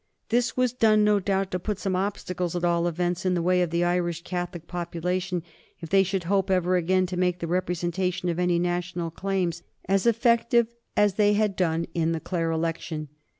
[0.29, 3.61] This was done no doubt to put some obstacles, at all events, in the way
[3.61, 5.43] of the Irish Catholic population
[5.79, 10.07] if they should hope ever again to make the representation of any national claims as
[10.07, 13.09] effective as they had done in the Clare election.